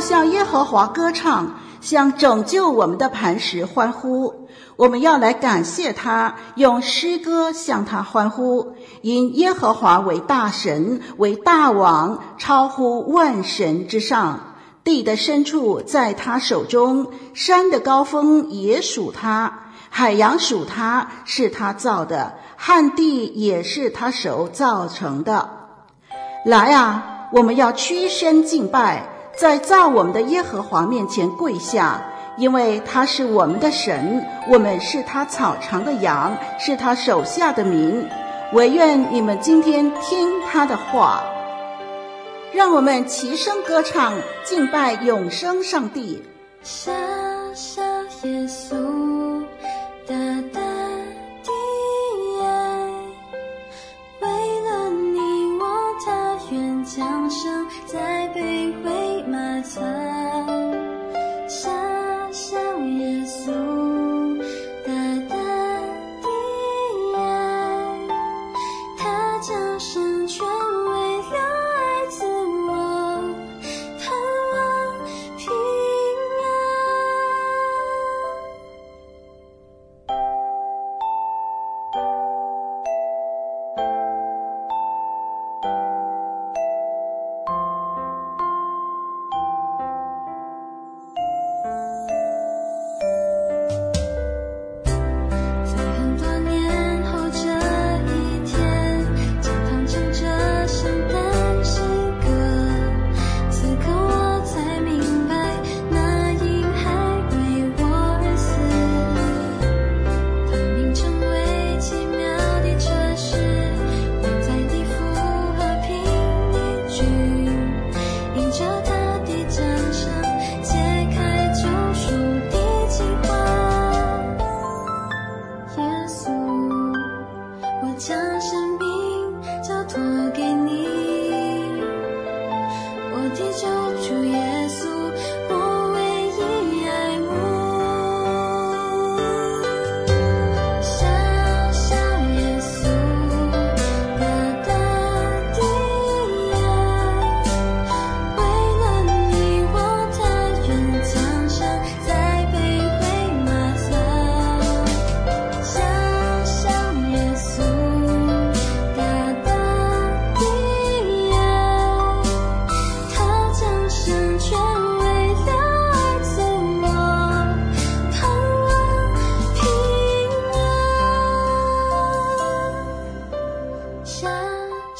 [0.00, 4.48] 向耶和华歌唱，向拯救我们的磐石欢呼。
[4.76, 8.74] 我们要来感谢他，用诗歌向他欢呼。
[9.02, 14.54] 因耶和华为大神，为大王，超乎万神之上。
[14.82, 19.52] 地的深处在他手中，山的高峰也属他，
[19.90, 25.50] 海洋属他，是他造的，旱地也是他手造成的。
[26.46, 29.06] 来啊，我们要屈身敬拜。
[29.40, 31.98] 在造我们的耶和华面前跪下，
[32.36, 38.06] 因为他是我们的神，我们是他草场的羊，是他手下的民。
[38.52, 41.22] 唯愿你们今天听他的话，
[42.52, 44.12] 让我们齐声歌唱，
[44.44, 46.22] 敬拜永生上帝。
[46.62, 46.92] 小
[47.54, 47.80] 小
[48.24, 48.76] 耶稣，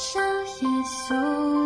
[0.03, 1.60] 接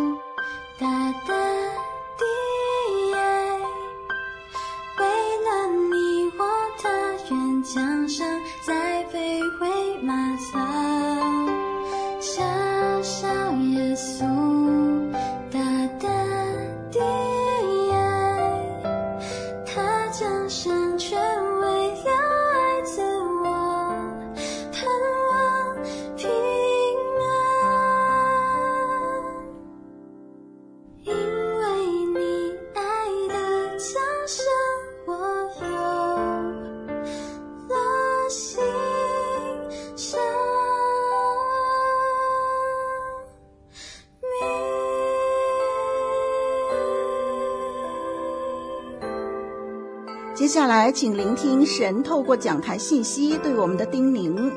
[50.56, 54.50] 下来，请聆听神透过讲台信息对我们的叮咛。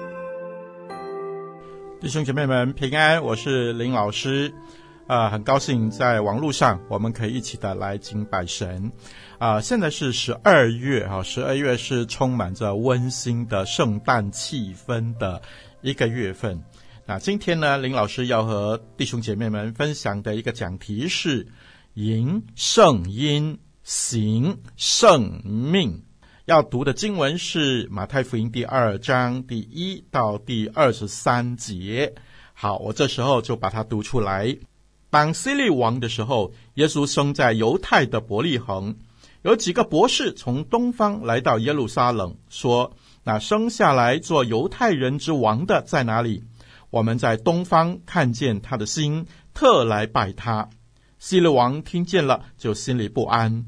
[2.00, 4.50] 弟兄姐妹们平安，我是林老师，
[5.07, 8.90] 啊、呃，很高兴在网络上我们可以一起的来敬拜神。
[9.40, 15.42] 啊、现在是十二月哈，十二月是充满着温馨的圣诞气氛的
[15.81, 16.63] 一个月份。
[17.06, 21.46] 那今天呢，林老师要和弟兄姐妹们分享的一个讲题是
[21.96, 23.60] 迎圣婴。
[23.89, 26.03] 行圣命，
[26.45, 32.13] 要读的经文是马太福音第二章第一到第二十三节，
[32.53, 34.56] 好，我这时候就把它读出来。
[35.09, 38.95] 当希律王的时候，耶稣生在犹太的伯利恒。
[39.41, 42.95] 有几个博士从东方来到耶路撒冷，说
[43.25, 46.44] ：“那生下来做犹太人之王的在哪里？
[46.91, 49.25] 我们在东方看见他的星，
[49.56, 50.69] 特来拜他。”
[51.18, 53.65] 希律王听见了，就心里不安。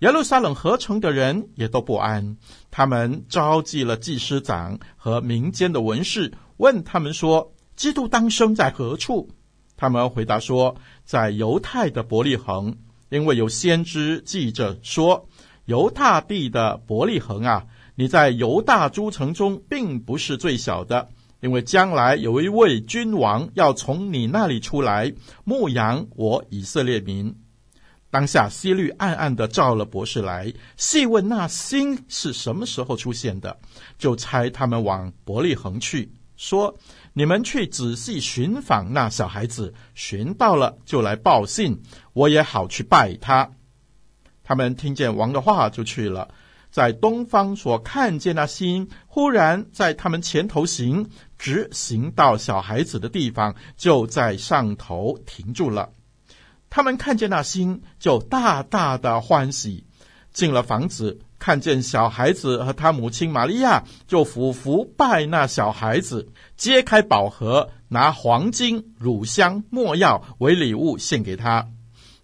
[0.00, 2.36] 耶路撒冷合城的人也都不安，
[2.70, 9.28] 他们召集了祭司长和民间的文士，问他们说：“基督当生在何处？”
[9.76, 12.76] 他们回答说：“在犹太的伯利恒。”
[13.10, 15.28] 因为有先知记着说
[15.66, 17.66] ：“犹大地的伯利恒啊，
[17.96, 21.08] 你在犹大诸城中并不是最小的，
[21.40, 25.12] 因为将来有一位君王要从你那里出来，
[25.42, 27.34] 牧养我以色列民。”
[28.10, 33.58] 当下希律暗暗的召了博士来，细问那星是什么时候出现的，
[33.98, 36.76] 就差他们往伯利恒去，说。
[37.14, 41.82] 你们去仔细寻访那小孩子，寻到了就来报信，
[42.12, 43.50] 我也好去拜他。
[44.44, 46.28] 他们听见王的话，就去了。
[46.70, 55.90] 在东方所看见那星，忽然在他们前头行，直行到小孩子的地方，就在上头停住了。
[56.70, 59.84] 他们看见那星，就大大的欢喜，
[60.32, 61.20] 进了房子。
[61.38, 71.68] 看见小孩子和他母亲玛利亚，就俯伏拜那小孩子，揭开宝盒，拿黄金、乳香、没药为礼物献给他。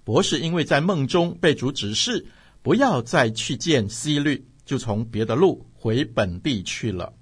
[0.03, 2.27] 博士因为在梦中被主指示
[2.61, 7.13] 不要再去见希律，就从别的路回本地去了。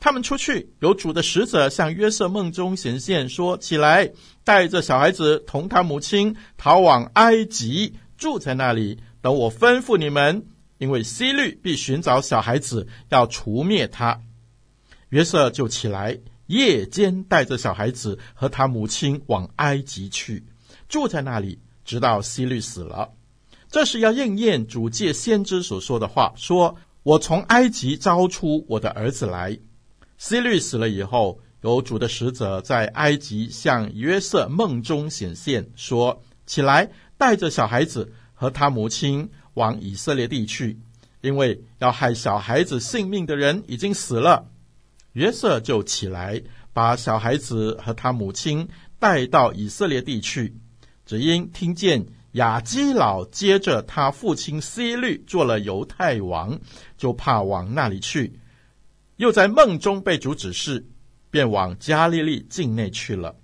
[0.00, 4.12] 他们出去，有主的使者向约瑟梦中显现，说：“起来，
[4.44, 10.46] 带着小孩子同他母亲逃往埃及，住在那里，等我吩咐你们。”
[10.78, 14.20] 因为希律必寻找小孩子，要除灭他。
[15.08, 16.16] 约瑟就起来，
[16.46, 20.46] 夜间带着小孩子和他母亲往埃及去，
[20.88, 23.10] 住在那里，直到希律死了。
[23.68, 29.58] 这是要应验主借先知所说的话，说：“我从埃及招出我的儿子来。”
[30.18, 40.78] 希律死了以后，有主的使者在埃及向约瑟梦中显现，说：“起来，带着小孩子和他母亲。”往以色列地去，
[41.20, 44.52] 因为要害小孩子性命的人已经死了。
[45.14, 46.40] 约瑟就起来，
[46.72, 48.68] 把小孩子和他母亲
[49.00, 50.54] 带到以色列地去。
[51.04, 56.60] 只因听见雅基老接着他父亲希律做了犹太王，
[56.96, 58.37] 就怕往那里去。
[59.18, 60.86] 又在梦中被主指示，
[61.28, 63.34] 便往加利利境内去了。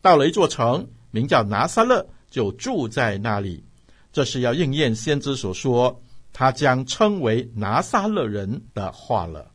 [0.00, 3.62] 到了一座城，名叫拿撒勒，就住在那里。
[4.10, 6.02] 这是要应验先知所说，
[6.32, 9.52] 他将称为拿撒勒人的话了。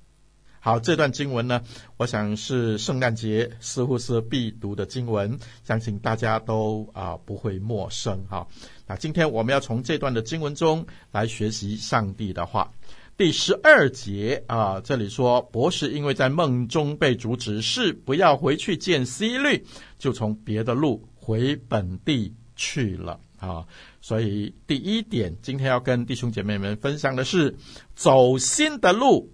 [0.60, 1.60] 好，这段经文呢，
[1.98, 8.48] 我想是圣诞节似乎是必读的经文，相信大家都啊、不会陌生哈。
[8.86, 12.72] 那今天我们要从这段的经文中来学习上帝的话。
[13.16, 19.64] 第十二节啊，这里说博士因为在梦中被主指示不要回去见希律，
[20.00, 23.68] 就从别的路回本地去了啊。
[24.02, 27.56] 所以第一点，今天要跟弟兄姐妹们分享的是，
[27.96, 29.32] 走新的路，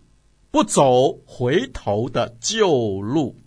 [0.51, 3.37] 不走回头的旧路。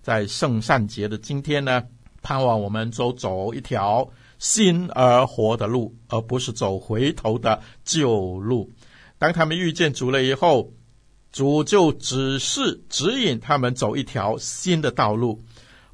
[0.00, 1.84] 在圣诞节的今天呢，
[2.22, 8.70] 盼望我们走走一条新而活的路，而不是走回头的旧路。
[9.18, 10.72] 当他们遇见主了以后，
[11.32, 15.42] 主就只是指引他们走一条新的道路，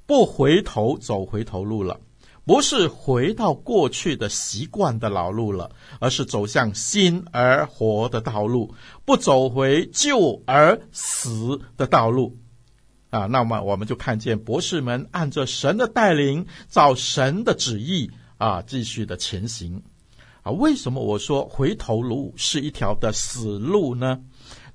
[0.07, 2.01] 不回头走回头路了。
[2.45, 8.75] 不是回到过去的习惯的老路了，而是走向新而活的道路，
[9.05, 12.37] 不走回旧而死的道路。
[13.11, 19.81] 啊，那么我们就看见博士们按着神的带领，照神的旨意啊，继续的前行。
[20.43, 24.21] 啊，为什么我说回头路是一条的死路呢？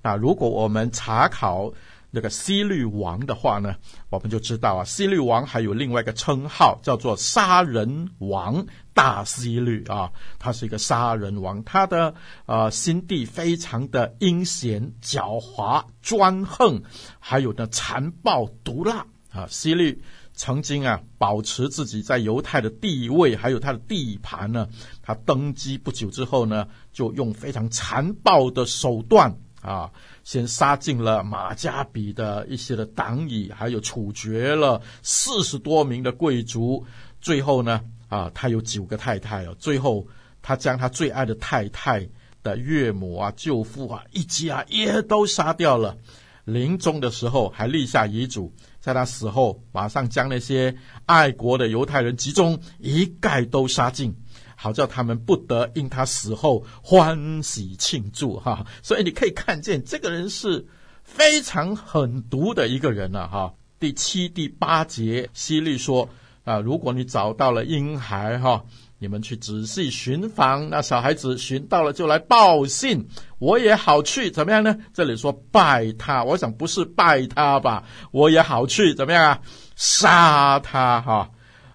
[0.02, 1.74] 那如果我们查考。
[2.10, 3.76] 那个西律王的话呢，
[4.10, 10.10] 我们就知道啊，西律王还有另外一个称号，叫做杀人王大西律啊，
[10.40, 16.82] 他是一个杀人王，他的呃心地非常的阴险、狡猾、专横，
[17.20, 19.46] 还有呢残暴毒辣啊。
[19.50, 20.02] 西律
[20.38, 24.70] 曾经啊保持自己在犹太的地位，还有他的地盘呢。
[25.02, 29.92] 他登基不久之后呢，就用非常残暴的手段啊。
[30.24, 36.86] 先杀尽了马加比的一些的党羽，还有处决了四十多名的贵族。
[37.20, 39.56] 最后呢，啊，他有九个太太哦。
[39.58, 40.08] 最后，
[40.42, 42.08] 他将他最爱的太太
[42.44, 45.98] 的岳母啊、舅父啊一家也都杀掉了。
[46.44, 48.54] 临终的时候，还立下遗嘱，
[48.88, 50.74] 在他死后，马上将那些
[51.06, 54.16] 爱国的犹太人集中，一概都杀尽，
[54.56, 58.66] 好叫他们不得因他死后欢喜庆祝哈。
[58.82, 60.66] 所以你可以看见，这个人是
[61.04, 63.54] 非常狠毒的一个人了哈。
[63.78, 66.08] 第七、第八节，希律说
[66.46, 68.64] 啊，如果你找到了婴孩哈。
[69.00, 74.76] 你们去仔细寻访，那小孩子寻到了就来报信，我也好去，怎么样呢？
[74.92, 77.84] 这里说拜他，我想不是拜他吧？
[78.12, 79.42] 我也好去，怎么样啊？
[79.76, 81.32] 杀他哈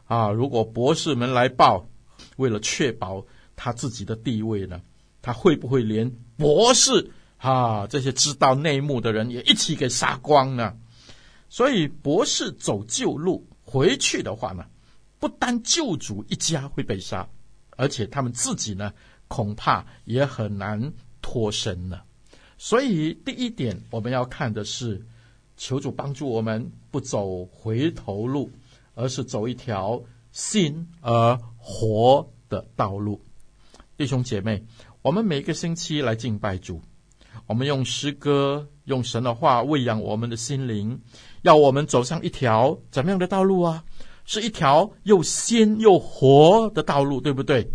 [0.06, 0.30] 啊！
[0.30, 1.86] 如果博士们来报，
[2.36, 3.24] 为了确保
[3.54, 4.80] 他自己的地位呢，
[5.22, 10.74] 他会不会连博士啊这些知道内幕的人也一起给杀光呢？
[11.48, 14.64] 所以博士走旧路回去的话呢？
[15.22, 17.28] 不单救主一家会被杀，
[17.76, 18.92] 而且他们自己呢，
[19.28, 22.04] 恐怕也很难脱身了。
[22.58, 25.00] 所以第一点，我们要看的是，
[25.56, 28.50] 求主帮助我们不走回头路，
[28.96, 30.02] 而是走一条
[30.32, 33.20] 信而活的道路。
[33.96, 34.64] 弟兄姐妹，
[35.02, 36.82] 我们每个星期来敬拜主，
[37.46, 41.00] 我们用诗歌、用神的话喂养我们的心灵，
[41.42, 43.84] 要我们走上一条怎么样的道路啊？
[44.32, 47.70] 是一条又鲜又活的道路，对不对？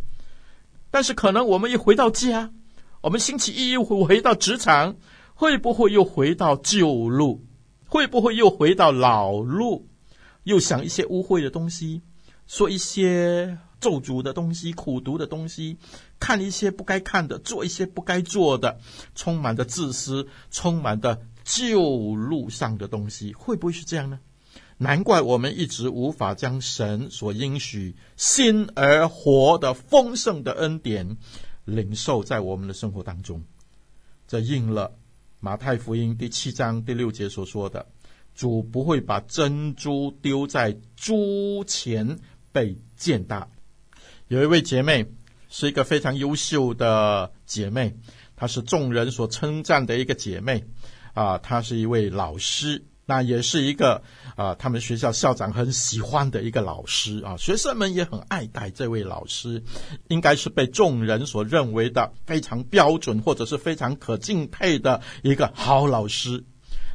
[0.89, 2.51] 但是可能我们一回到家，
[3.01, 4.95] 我们星期一又回到职场，
[5.35, 7.45] 会不会又回到旧路？
[7.85, 9.87] 会不会又回到老路？
[10.45, 12.01] 又想一些污秽的东西，
[12.47, 15.77] 说一些咒诅的东西、苦毒的东西，
[16.19, 18.79] 看一些不该看的，做一些不该做的，
[19.13, 24.19] 充满着自私，充满着旧路上的东西，会不会是这样呢？
[24.79, 31.17] 难怪我们一直无法将神所应许心而活的丰盛的恩典
[31.65, 33.43] 领受在我们的生活当中。
[34.27, 34.95] 这应了
[35.39, 37.87] 马太福音第七章第六节所说的
[38.35, 42.19] ：“主不会把珍珠丢在猪前
[42.51, 43.47] 被践踏。”
[44.29, 45.07] 有一位姐妹
[45.49, 47.95] 是一个非常优秀的姐妹，
[48.35, 50.65] 她是众人所称赞的一个姐妹
[51.13, 52.85] 啊，她是一位老师。
[53.07, 54.03] 那也是一个
[54.35, 59.63] 啊、他们学校校长很喜欢的一个老师啊，学生们也很爱戴这位老师，
[60.09, 66.43] 应该是被众人所认为的非常标准或者是非常可敬佩的一个好老师。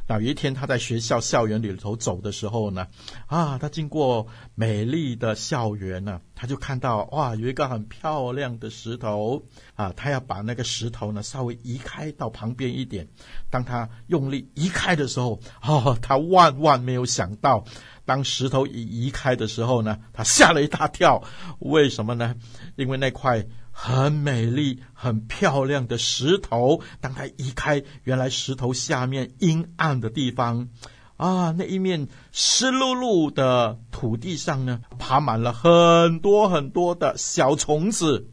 [0.05, 2.87] 那有一天，他在学校校园里头走的时候呢，
[3.27, 9.43] 啊，他经过美丽的校园呢，他就看到哇，有一个很漂亮的石头
[9.75, 13.07] 啊，他要把那个石头呢稍微移开到旁边一点。
[13.49, 17.63] 当他用力移开的时候，哦，他万万没有想到，
[18.03, 21.23] 当石头一移开的时候呢，他吓了一大跳。
[21.59, 22.35] 为什么呢？
[22.75, 23.45] 因为那块。
[23.75, 30.69] 很美丽、很漂亮的石头，当它移开，原来石头下面阴暗的地方，
[31.17, 38.29] 啊，那一面湿漉漉的土地上呢，爬满了很多很多的小虫子。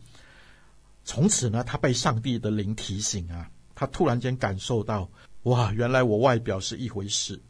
[1.05, 5.11] 从此呢，他被上帝的灵提醒啊，他突然间感受到，
[5.45, 7.43] 哇，原来我外表是一回事，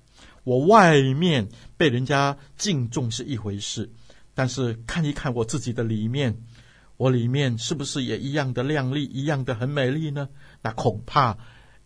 [0.44, 3.90] 我外面被人家敬重是一回事，
[4.32, 6.40] 但是看一看我自己的里面。
[7.00, 10.28] 我里面是不是也一样的亮丽，一样的很美丽呢？
[10.60, 11.34] 那恐怕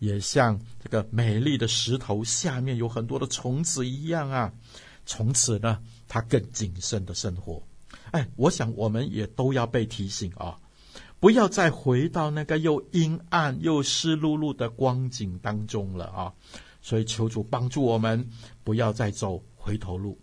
[0.01, 4.53] 也像这个美丽的石头下面有很多的虫子一样啊。
[5.07, 7.63] 从此呢，他更谨慎的生活。
[8.11, 10.59] 哎，我想我们也都要被提醒啊，
[11.21, 16.33] 不要再回到那个又阴暗又湿漉漉的光景当中了啊。
[16.83, 18.29] 所以求主帮助我们，
[18.65, 20.19] 不要再走回头路。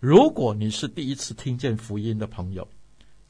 [0.00, 2.66] 如果你是第一次听见福音的朋友，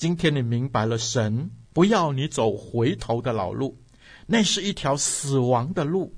[0.00, 3.76] 今天你明白了，神不要你走回头的老路，
[4.26, 6.16] 那是一条死亡的路。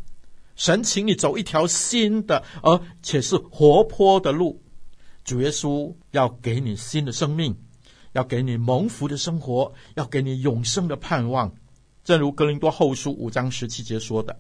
[0.55, 4.63] 神请你走一条新的，而且是活泼的路。
[5.25, 7.57] 主耶稣要给你新的生命，
[8.13, 11.53] 要给你蒙福的生活，要给你永生的盼望。
[12.05, 14.39] 正如格林多后书五章十七节说的：“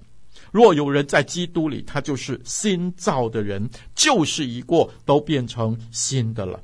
[0.52, 6.62] 若有人在基督里，他就是新造的人，旧事已过，都变成新的了。”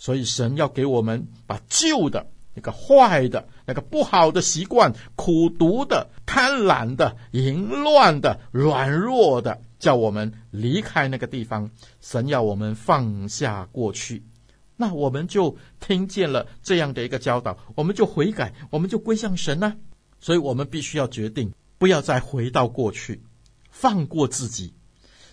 [0.00, 11.70] 所以，神要给我们把旧的、那个坏的、那个不好的习惯、苦毒的、贪婪的、淫乱的、软弱的，叫我们离开那个地方。
[12.00, 14.24] 神要我们放下过去，
[14.74, 19.76] 那我们就听见了这样的一个教导，我们就悔改，我们就归向神呢。
[20.18, 23.22] 所以我们必须要决定，不要再回到过去，
[23.70, 24.72] 放过自己。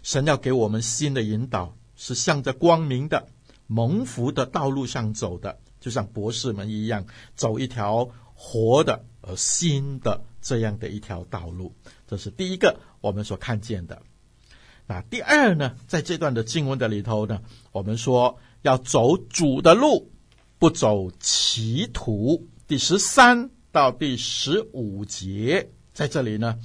[0.03, 3.29] 神要给我们新的引导，是向着光明的。
[3.67, 7.05] 蒙福的道路上走的，就像博士们一样，
[7.35, 11.75] 走一条活的、而新的这样的一条道路。
[12.07, 14.01] 这是第一个我们所看见的。
[14.85, 17.41] 那第二呢，在这段的经文的里头呢，
[17.73, 20.11] 我们说要走主的路，
[20.57, 22.47] 不走歧途。
[22.67, 26.57] 第十三到第十五节，在这里呢，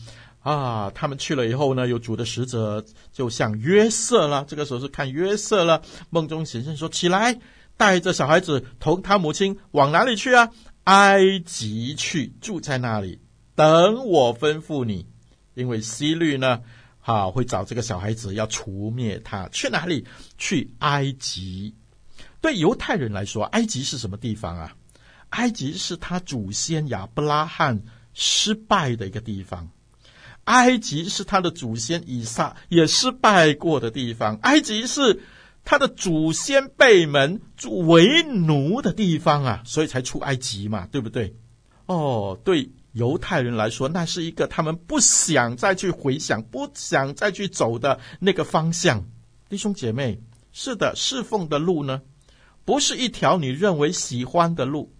[0.42, 4.44] 啊，他们去了以后呢，有主的使者就向约瑟了。
[4.46, 5.80] 这个时候是看约瑟了，
[6.10, 7.38] 梦中显现说：“起来，
[7.76, 10.50] 带着小孩子同他母亲往哪里去啊？
[10.84, 13.20] 埃及去，住在那里，
[13.54, 15.06] 等我吩咐你。
[15.54, 16.60] 因为希律呢。”
[17.04, 19.48] 好，会找这个小孩子要除灭他。
[19.48, 20.06] 去哪里？
[20.38, 21.74] 去埃及。
[22.40, 24.76] 对犹太人来说，埃及是什么地方啊？
[25.30, 27.82] 埃及是他祖先亚伯拉罕
[28.12, 29.68] 失败的一个地方。
[30.44, 34.36] 埃及是他的祖先以撒也失败过的地方。
[34.42, 35.20] 埃及是
[35.64, 37.40] 他的祖先被门
[37.86, 41.34] 为奴的地方啊，所以才出埃及嘛，对不对？
[41.86, 42.70] 哦，对。
[42.94, 49.06] 犹太人来说，那是一个他们不想再去回想、不想再去走的那个方向。
[49.48, 50.20] 弟兄姐妹，
[50.52, 52.02] 是的，侍奉的路呢，
[52.66, 54.92] 不是一条你认为喜欢的路。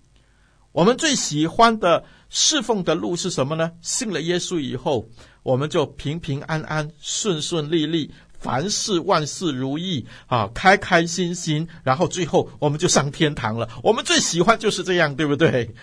[0.73, 3.73] 我们最喜欢的侍奉的路是什么呢？
[3.83, 5.07] 信了耶稣以后，
[5.43, 13.69] 我们就平平安安、顺顺利利，凡事万事如意啊，开开心心，然后最后我们就上天堂了。
[13.83, 15.75] 我们最喜欢就是这样，对不对？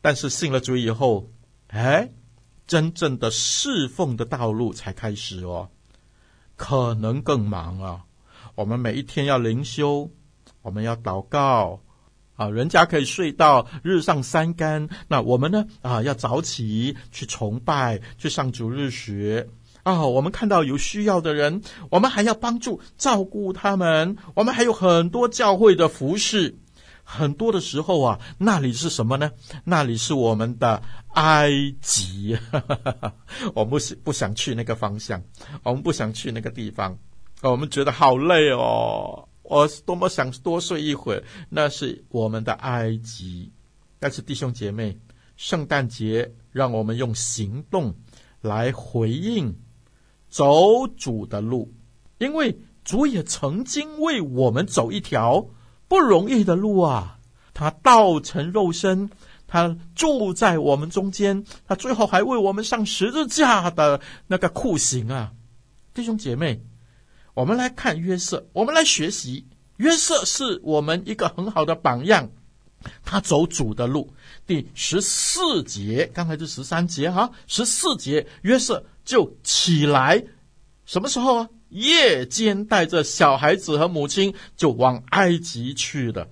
[0.00, 1.28] 但是信了主以后，
[1.66, 2.08] 哎，
[2.66, 5.68] 真正的侍奉的道路才开始哦，
[6.56, 8.04] 可能更忙啊。
[8.54, 10.10] 我们每一天要灵修，
[10.62, 11.80] 我们要祷告
[12.36, 12.48] 啊。
[12.48, 15.64] 人家可以睡到日上三竿，那我们呢？
[15.82, 19.48] 啊，要早起去崇拜，去上主日学
[19.82, 20.06] 啊。
[20.06, 24.16] 我们看到有需要的人，我们还要帮助照顾他们。
[24.34, 26.58] 我们还有很多教会的服饰。
[27.06, 29.30] 很多的时候啊，那里是什么呢？
[29.64, 31.50] 那里是我们的埃
[31.82, 32.34] 及。
[33.52, 35.22] 我们不不想去那个方向，
[35.62, 36.96] 我们不想去那个地方，
[37.42, 39.28] 我们觉得好累哦。
[39.54, 41.22] 我多么想多睡一会儿。
[41.48, 43.52] 那是我们的埃及。
[43.98, 44.98] 但是弟兄姐妹，
[45.36, 47.94] 圣诞节让我们用行动
[48.40, 49.56] 来回应
[50.28, 51.72] 走主的路，
[52.18, 55.46] 因为主也曾经为我们走一条。
[55.86, 57.18] 不容易的路啊！
[57.52, 59.10] 他道成肉身，
[59.46, 65.32] 他住在我们中间，他最后还为我们上十字架的那个酷刑啊！
[65.92, 66.64] 弟兄姐妹，
[67.34, 69.44] 我们来看约瑟，我们来学习
[69.76, 72.30] 约瑟是我们一个很好的榜样。
[73.02, 74.12] 他走主的路，
[74.46, 80.22] 第十四节，刚才是十三节哈，十四节约瑟就起来，
[80.84, 81.48] 什么时候啊？
[81.70, 86.28] 夜间带着小孩子和母亲就往埃及去了。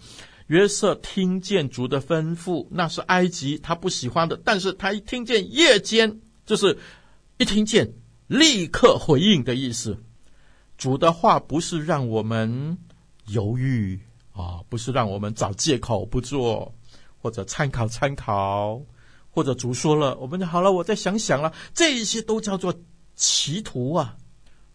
[0.46, 6.78] 约瑟听见主的吩咐，那是埃及他不喜欢的，但是他一听见夜间，就是
[7.38, 7.94] 一听见
[8.28, 9.98] 立刻回应的意思。
[10.82, 12.76] 主的话不是让我们
[13.28, 14.00] 犹豫
[14.32, 16.74] 啊，不是让我们找借口不做，
[17.20, 18.82] 或者参考参考，
[19.30, 22.74] 或者主说了，我们就好了，我再想想了，这一些都叫做
[23.14, 24.16] 歧途啊。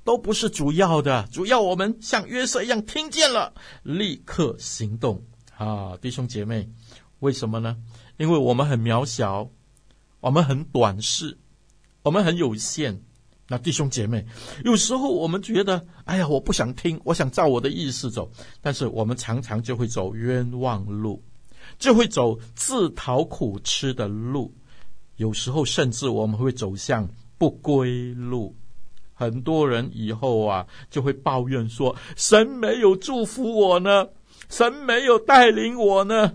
[0.06, 5.22] 都不是主要的，主要我们像约瑟一样听见了，立刻行动
[5.58, 5.98] 啊！
[5.98, 6.70] 弟兄姐妹，
[7.20, 7.76] 为什么呢？
[8.16, 9.50] 因为我们很渺小，
[10.22, 11.38] 我们很短视，
[12.04, 13.04] 我们很有限。
[13.50, 14.26] 那弟兄姐妹，
[14.66, 18.30] 有时候我们觉得，哎呀，我不想听，我想照我的意思走，
[18.62, 21.24] 但是我们常常就会走冤枉路，
[21.80, 24.54] 就会走自讨苦吃的路，
[25.16, 27.08] 有时候甚至我们会走向
[27.38, 28.54] 不归路。
[29.14, 34.10] 很多人以后啊，就会抱怨说：“神没有祝福我呢，
[34.50, 36.34] 神没有带领我呢。”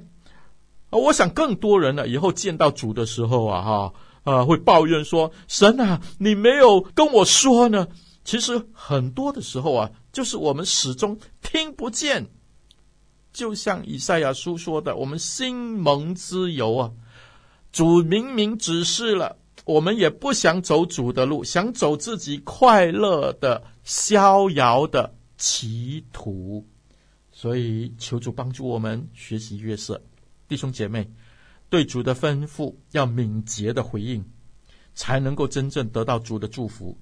[0.91, 3.95] 我想更多人呢，以后见到主的时候啊，哈
[4.25, 7.89] 啊，会抱怨说：“神啊，你没有跟我说呢。”
[8.25, 12.27] 其实很多的时候啊，就是我们始终听不见。
[13.33, 16.91] 就像以赛亚书说的：“我们心蒙脂油啊，
[17.73, 26.67] 主明明指示了。”我们也不想走主的路，想走自己快乐的、逍遥的歧途，
[27.31, 30.03] 所以求主帮助我们学习约瑟。
[30.49, 31.09] 弟兄姐妹，
[31.73, 34.23] 对主的吩咐要敏捷的回应，
[34.95, 36.99] 才能够真正得到主的祝福。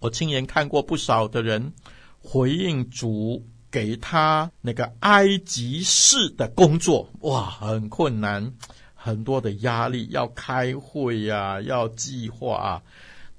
[0.00, 1.72] 我亲眼看过不少的人
[2.18, 8.52] 回应主给他那个埃及式的工作，哇，很困难。
[8.96, 12.82] 很多的压力，要开会呀、要计划啊，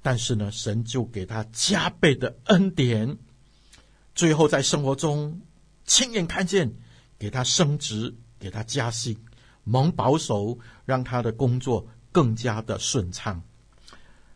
[0.00, 3.18] 但是呢，神就给他加倍的恩典，
[4.14, 5.42] 最后在生活中
[5.84, 6.72] 亲眼看见，
[7.18, 9.14] 给他升职，给他加薪，
[9.64, 13.42] 蒙保守，让他的工作更加的顺畅。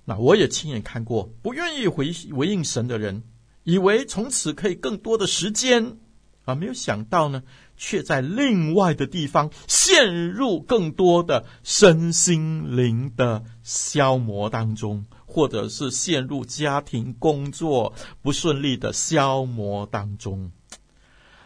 [0.05, 3.25] 那我也亲眼看过，不愿意回回应神的人，
[3.65, 5.97] 以为从此可以更多的时间
[6.45, 7.43] 啊，没有想到呢，
[7.77, 20.53] 却在另外的地方陷入更多的身心灵的消磨当中，或者是陷入家庭工作不顺利的消磨当中。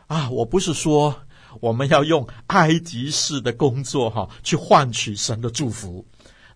[0.07, 1.23] 啊，我不是说
[1.61, 6.07] 我们要用埃及式的工作哈去换取神的祝福。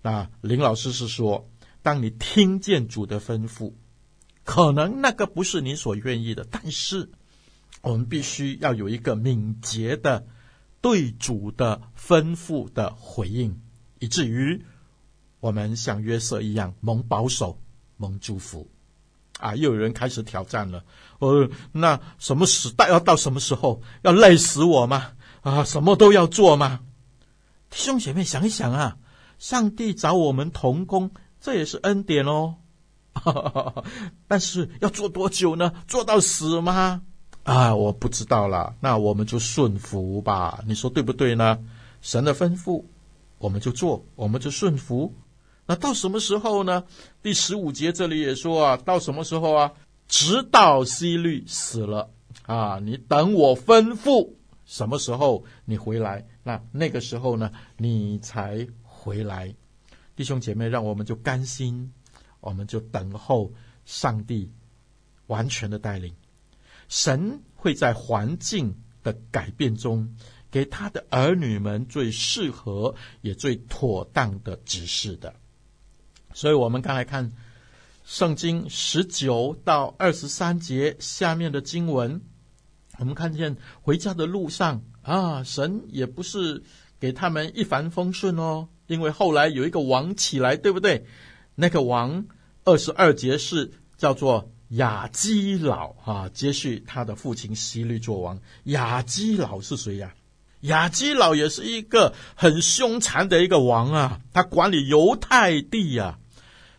[0.03, 1.49] 那林老师是说，
[1.83, 3.73] 当你听见主的吩咐，
[4.45, 7.11] 可能那个不是你所愿意的，但是。
[7.83, 10.27] 我们必须要有一个敏捷的
[10.81, 13.61] 对主的吩咐的回应，
[13.99, 14.65] 以至于
[15.41, 17.61] 我们像约瑟一样蒙保守、
[17.99, 18.71] 蒙祝福。
[19.39, 20.85] 啊，又有人开始挑战了。
[21.19, 23.81] 呃，那什么时代要到什么时候？
[24.03, 25.13] 要累死我吗？
[25.43, 26.81] 啊，什么都要做吗？
[27.71, 28.97] 弟兄姐妹，想一想啊，
[29.39, 32.57] 上帝找我们同工，这也是恩典哦。
[34.27, 35.73] 但是要做多久呢？
[35.87, 37.03] 做到死吗？
[37.43, 41.59] 啊，我不知道啦，那我们就顺服吧，你说对不对呢？
[42.01, 42.85] 神的吩咐，
[43.39, 45.15] 我们就做，我们就顺服。
[45.67, 46.85] 那到什么时候呢？
[47.23, 49.73] 第十五节这里也说啊，到什么时候啊？
[50.07, 52.11] 直到希律死了
[52.43, 54.35] 啊，你等我吩咐
[54.67, 59.55] 什么时候你回来，那那个时候呢，你才回来。
[60.15, 61.91] 弟兄姐妹，让我们就甘心，
[62.41, 63.51] 我们就等候
[63.87, 64.53] 上帝
[65.29, 66.15] 完全的带领。
[66.89, 70.15] 神会在环境的改变中，
[70.51, 75.35] 给他的儿女们最适合也最妥当的指示的。
[76.35, 77.33] 所以，我们刚才看
[78.05, 82.21] 圣经十九到二十三节下面的经文，
[82.99, 86.63] 我们看见回家的路上啊，神也不是
[87.01, 91.07] 给他们一帆风顺哦，因为后来有一个王起来，对不对？
[91.55, 92.27] 那个王
[92.65, 94.51] 二十二节是叫做。
[94.71, 98.41] 亚基老啊，接续他的父亲希律作王。
[98.65, 100.13] 亚基老是谁呀？
[100.63, 106.19] 亚基老也是一个很凶残的一个王啊，他管理犹太地呀。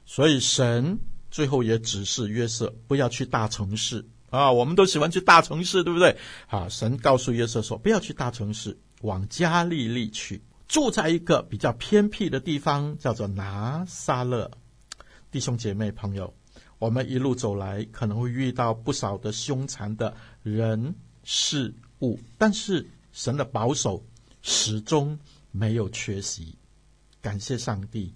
[0.05, 0.99] 所以神
[1.31, 4.51] 最后也指示约瑟不要去大城市啊。
[4.51, 6.17] 我们都喜欢去大城市，对不对？
[6.47, 14.51] 啊，神告诉约瑟说，不要去大城市，往加利利去，住在一个比较偏僻的地方，叫做拿撒勒。
[15.31, 16.33] 弟兄姐妹朋友。
[16.77, 20.13] 我们一路走来，可能会遇到不少的凶残的
[20.43, 24.05] 人事物，但是神的保守
[24.41, 25.17] 始终
[25.51, 26.53] 没有缺席。
[27.21, 28.13] 感谢上帝，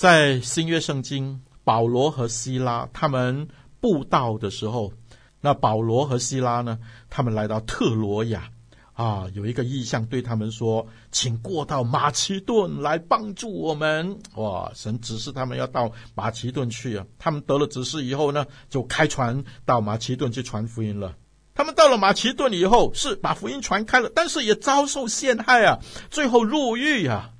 [0.00, 3.48] 在新约圣经，保罗和西拉他们
[3.82, 4.94] 布道的时候，
[5.42, 6.78] 那保罗和西拉呢，
[7.10, 8.48] 他们来到特罗亚。
[8.94, 17.04] 啊，有一个异象对他们说：“请过到马其顿来帮助我们。”哇，神指示他们要到马其顿去啊。
[17.18, 21.14] 他们得了指示以后呢，就开船到马其顿去传福音了。
[21.54, 25.78] 他们到了马其顿以后，是把福音传开了，但是也遭受陷害啊，
[26.10, 27.32] 最后入狱啊。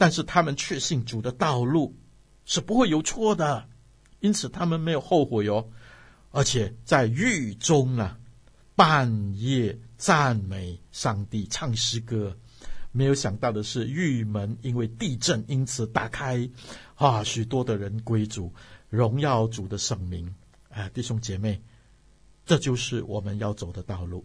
[0.00, 1.94] 但是他们确信主的道路
[2.46, 3.68] 是不会有错的，
[4.20, 5.68] 因此他们没有后悔哦，
[6.30, 8.18] 而且在狱中啊，
[8.74, 9.78] 半夜。
[10.00, 12.34] 赞美上帝，唱诗歌。
[12.90, 16.48] 没有想到的是，狱门因为地震，因此打开，
[16.94, 18.50] 啊，许多的人归主，
[18.88, 20.34] 荣耀主的圣名。
[20.70, 21.60] 哎，弟兄姐妹，
[22.46, 24.24] 这就是我们要走的道路。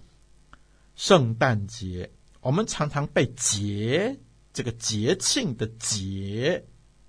[0.96, 2.10] 圣诞节，
[2.40, 4.18] 我们常常被节
[4.56, 6.66] 这个节庆的节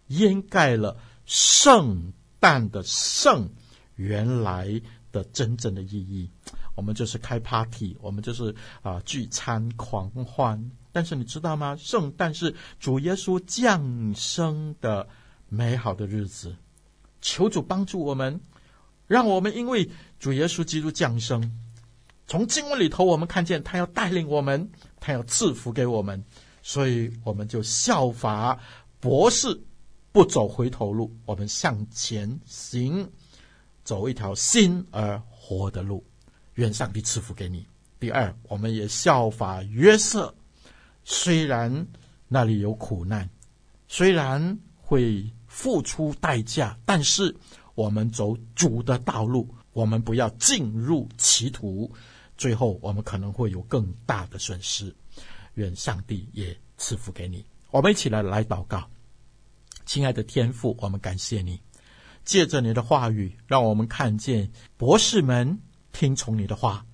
[0.09, 3.49] 掩盖了圣诞的圣
[3.95, 4.83] 原来
[5.13, 6.29] 的真正的意义。
[6.75, 10.71] 我们就是开 party，我们就是啊聚餐狂欢。
[10.91, 11.77] 但是你知道吗？
[11.79, 15.09] 圣诞是主耶稣降生的
[15.49, 16.57] 美好的日子。
[17.21, 18.41] 求主帮助我们，
[19.07, 21.53] 让我们因为主耶稣基督降生，
[22.27, 26.25] 从经文里头我们看见他要带领我们，他要赐福给我们，
[26.69, 28.59] 所以我们就效法
[28.99, 29.57] 博士，
[30.11, 33.09] 不走回头路，我们向前行，
[33.85, 36.05] 走一条新而活的路。
[36.55, 37.65] 愿上帝赐福给你。
[38.01, 40.35] 第二，我们也效法约瑟，
[41.05, 41.87] 虽然
[42.27, 43.31] 那里有苦难，
[43.87, 47.33] 虽然会付出代价，但是
[47.77, 51.89] 我们走主的道路，我们不要进入歧途，
[52.37, 54.93] 最后我们可能会有更大的损失。
[55.57, 57.45] 愿上帝也赐福给你。
[57.71, 58.89] 我们一起来来祷告，
[59.85, 61.61] 亲爱的天父，我们感谢你，
[62.25, 65.61] 借着你的话语，让我们看见博士们。
[65.93, 66.85] 听从你的话，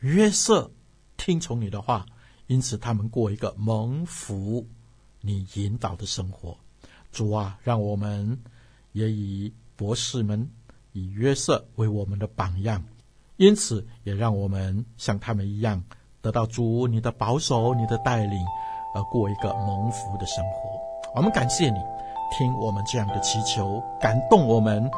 [0.00, 0.72] 约瑟
[1.16, 2.04] 听从你的话，
[2.48, 4.66] 因此他们过一个蒙福
[5.20, 6.58] 你引导的生活。
[7.12, 8.36] 主啊，让我们
[8.90, 10.50] 也以博士们
[10.90, 12.84] 以约瑟为我们的榜样，
[13.36, 15.84] 因此也让我们像他们一样，
[16.22, 18.46] 得到主你的保守、你的带领，
[18.94, 20.70] 而过一个蒙福的生活。
[21.14, 21.78] 我们感谢你，
[22.30, 24.88] 听我们这样的祈求，感动我们，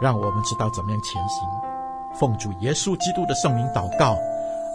[0.00, 1.48] 让我们知道怎么样前行。
[2.14, 4.16] 奉主耶稣基督的圣名祷告，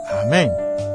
[0.09, 0.94] 阿门。